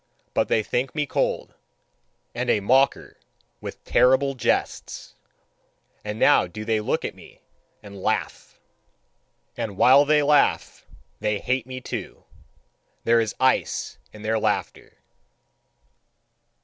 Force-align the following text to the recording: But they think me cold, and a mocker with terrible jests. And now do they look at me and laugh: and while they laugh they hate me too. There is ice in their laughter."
But 0.33 0.47
they 0.47 0.63
think 0.63 0.95
me 0.95 1.05
cold, 1.05 1.53
and 2.33 2.49
a 2.49 2.59
mocker 2.59 3.17
with 3.59 3.83
terrible 3.83 4.33
jests. 4.33 5.13
And 6.03 6.17
now 6.17 6.47
do 6.47 6.65
they 6.65 6.79
look 6.79 7.05
at 7.05 7.13
me 7.13 7.39
and 7.83 8.01
laugh: 8.01 8.59
and 9.55 9.77
while 9.77 10.03
they 10.05 10.23
laugh 10.23 10.87
they 11.19 11.37
hate 11.37 11.67
me 11.67 11.81
too. 11.81 12.23
There 13.03 13.19
is 13.21 13.35
ice 13.39 13.99
in 14.11 14.23
their 14.23 14.39
laughter." 14.39 14.97